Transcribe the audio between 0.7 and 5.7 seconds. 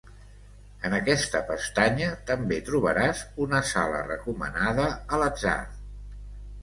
En aquesta pestanya també trobaràs una sala recomanada a l'atzar.